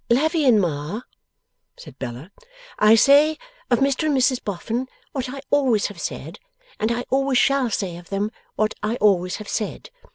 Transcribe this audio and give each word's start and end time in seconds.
'Lavvy 0.09 0.45
and 0.47 0.59
Ma,' 0.59 1.01
said 1.77 1.99
Bella, 1.99 2.31
'I 2.79 2.95
say 2.95 3.37
of 3.69 3.77
Mr 3.77 4.07
and 4.07 4.17
Mrs 4.17 4.43
Boffin 4.43 4.87
what 5.11 5.29
I 5.29 5.41
always 5.51 5.85
have 5.89 6.01
said; 6.01 6.39
and 6.79 6.91
I 6.91 7.05
always 7.11 7.37
shall 7.37 7.69
say 7.69 7.97
of 7.97 8.09
them 8.09 8.31
what 8.55 8.73
I 8.81 8.95
always 8.95 9.35
have 9.35 9.47
said. 9.47 9.91